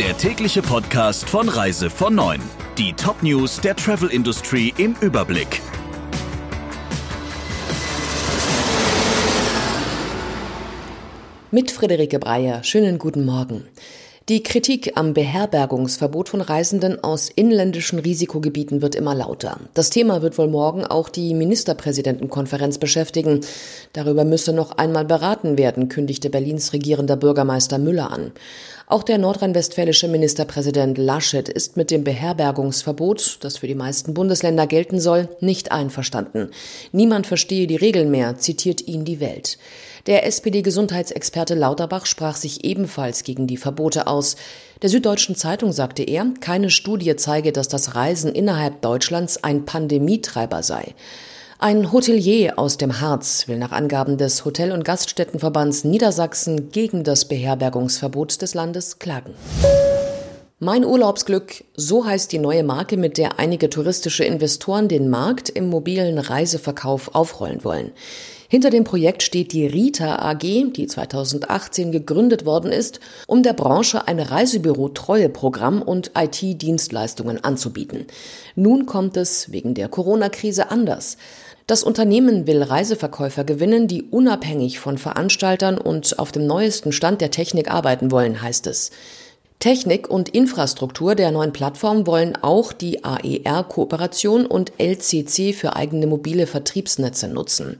[0.00, 2.40] der tägliche Podcast von Reise von 9.
[2.78, 5.60] Die Top-News der Travel Industry im Überblick.
[11.50, 12.64] Mit Friederike Breyer.
[12.64, 13.66] Schönen guten Morgen.
[14.30, 19.58] Die Kritik am Beherbergungsverbot von Reisenden aus inländischen Risikogebieten wird immer lauter.
[19.74, 23.40] Das Thema wird wohl morgen auch die Ministerpräsidentenkonferenz beschäftigen.
[23.92, 28.30] Darüber müsse noch einmal beraten werden, kündigte Berlins regierender Bürgermeister Müller an.
[28.90, 34.98] Auch der nordrhein-westfälische Ministerpräsident Laschet ist mit dem Beherbergungsverbot, das für die meisten Bundesländer gelten
[34.98, 36.50] soll, nicht einverstanden.
[36.90, 39.58] Niemand verstehe die Regeln mehr, zitiert ihn die Welt.
[40.08, 44.34] Der SPD-Gesundheitsexperte Lauterbach sprach sich ebenfalls gegen die Verbote aus.
[44.82, 50.64] Der Süddeutschen Zeitung sagte er, keine Studie zeige, dass das Reisen innerhalb Deutschlands ein Pandemietreiber
[50.64, 50.96] sei.
[51.62, 57.26] Ein Hotelier aus dem Harz will nach Angaben des Hotel- und Gaststättenverbands Niedersachsen gegen das
[57.26, 59.34] Beherbergungsverbot des Landes klagen.
[60.58, 65.68] Mein Urlaubsglück, so heißt die neue Marke, mit der einige touristische Investoren den Markt im
[65.68, 67.92] mobilen Reiseverkauf aufrollen wollen.
[68.52, 72.98] Hinter dem Projekt steht die Rita AG, die 2018 gegründet worden ist,
[73.28, 78.06] um der Branche ein Reisebüro-Treueprogramm und IT-Dienstleistungen anzubieten.
[78.56, 81.16] Nun kommt es wegen der Corona-Krise anders.
[81.68, 87.30] Das Unternehmen will Reiseverkäufer gewinnen, die unabhängig von Veranstaltern und auf dem neuesten Stand der
[87.30, 88.90] Technik arbeiten wollen, heißt es.
[89.60, 96.46] Technik und Infrastruktur der neuen Plattform wollen auch die AER-Kooperation und LCC für eigene mobile
[96.46, 97.76] Vertriebsnetze nutzen.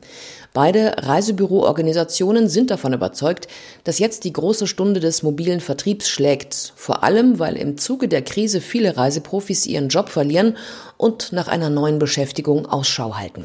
[0.52, 3.46] Beide Reisebüroorganisationen sind davon überzeugt,
[3.84, 8.22] dass jetzt die große Stunde des mobilen Vertriebs schlägt, vor allem weil im Zuge der
[8.22, 10.56] Krise viele Reiseprofis ihren Job verlieren
[10.96, 13.44] und nach einer neuen Beschäftigung Ausschau halten.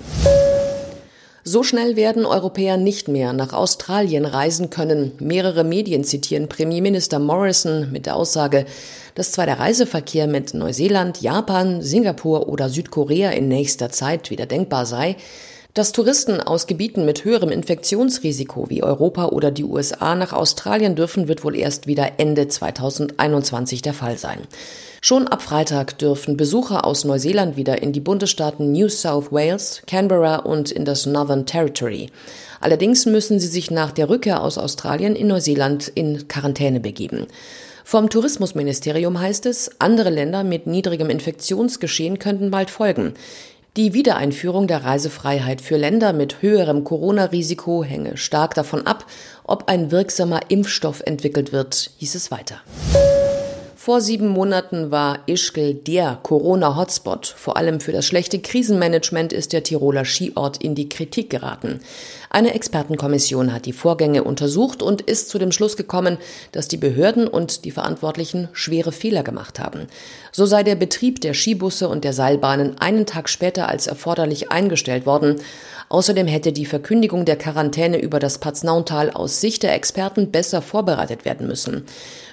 [1.44, 5.11] So schnell werden Europäer nicht mehr nach Australien reisen können.
[5.20, 8.66] Mehrere Medien zitieren Premierminister Morrison mit der Aussage,
[9.14, 14.88] dass zwar der Reiseverkehr mit Neuseeland, Japan, Singapur oder Südkorea in nächster Zeit wieder denkbar
[14.88, 15.17] sei,
[15.75, 21.27] dass Touristen aus Gebieten mit höherem Infektionsrisiko wie Europa oder die USA nach Australien dürfen,
[21.27, 24.39] wird wohl erst wieder Ende 2021 der Fall sein.
[25.02, 30.37] Schon ab Freitag dürfen Besucher aus Neuseeland wieder in die Bundesstaaten New South Wales, Canberra
[30.37, 32.09] und in das Northern Territory.
[32.61, 37.27] Allerdings müssen sie sich nach der Rückkehr aus Australien in Neuseeland in Quarantäne begeben.
[37.87, 43.14] Vom Tourismusministerium heißt es, andere Länder mit niedrigem Infektionsgeschehen könnten bald folgen.
[43.77, 49.05] Die Wiedereinführung der Reisefreiheit für Länder mit höherem Corona-Risiko hänge stark davon ab,
[49.43, 52.61] ob ein wirksamer Impfstoff entwickelt wird, hieß es weiter.
[53.85, 57.27] Vor sieben Monaten war Ischgl der Corona-Hotspot.
[57.27, 61.81] Vor allem für das schlechte Krisenmanagement ist der Tiroler Skiort in die Kritik geraten.
[62.31, 66.17] Eine Expertenkommission hat die Vorgänge untersucht und ist zu dem Schluss gekommen,
[66.51, 69.85] dass die Behörden und die Verantwortlichen schwere Fehler gemacht haben.
[70.31, 75.05] So sei der Betrieb der Skibusse und der Seilbahnen einen Tag später als erforderlich eingestellt
[75.05, 75.35] worden.
[75.89, 81.23] Außerdem hätte die Verkündigung der Quarantäne über das Paznauntal aus Sicht der Experten besser vorbereitet
[81.23, 81.85] werden müssen.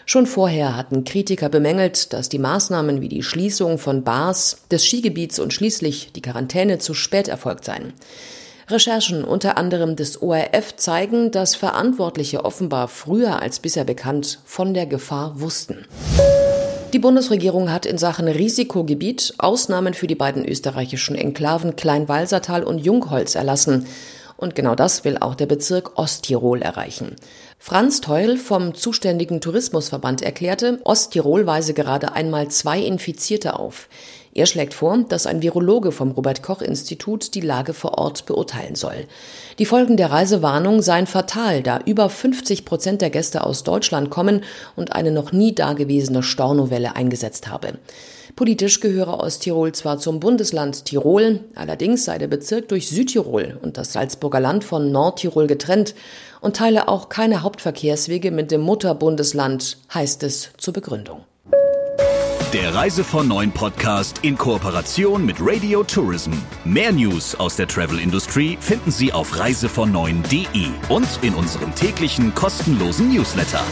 [0.05, 5.39] Schon vorher hatten Kritiker bemängelt, dass die Maßnahmen wie die Schließung von Bars, des Skigebiets
[5.39, 7.93] und schließlich die Quarantäne zu spät erfolgt seien.
[8.69, 14.87] Recherchen unter anderem des ORF zeigen, dass Verantwortliche offenbar früher als bisher bekannt von der
[14.87, 15.87] Gefahr wussten.
[16.93, 23.35] Die Bundesregierung hat in Sachen Risikogebiet Ausnahmen für die beiden österreichischen Enklaven Kleinwalsertal und Jungholz
[23.35, 23.87] erlassen.
[24.43, 27.15] Und genau das will auch der Bezirk Osttirol erreichen.
[27.61, 33.89] Franz Teul vom zuständigen Tourismusverband erklärte, Osttirol weise gerade einmal zwei Infizierte auf.
[34.35, 38.75] Er schlägt vor, dass ein Virologe vom Robert Koch Institut die Lage vor Ort beurteilen
[38.75, 39.07] soll.
[39.61, 44.43] Die Folgen der Reisewarnung seien fatal, da über 50 Prozent der Gäste aus Deutschland kommen
[44.75, 47.75] und eine noch nie dagewesene Stornowelle eingesetzt habe.
[48.35, 53.93] Politisch gehöre Osttirol zwar zum Bundesland Tirol, allerdings sei der Bezirk durch Südtirol und das
[53.93, 55.95] Salzburger Land von Nordtirol getrennt
[56.41, 61.25] und teile auch keine Hauptverkehrswege mit dem Mutterbundesland, heißt es zur Begründung.
[62.55, 66.33] Der Reise von Neuen Podcast in Kooperation mit Radio Tourism.
[66.65, 73.11] Mehr News aus der Travel Industry finden Sie auf reisevon und in unserem täglichen kostenlosen
[73.11, 73.63] Newsletter.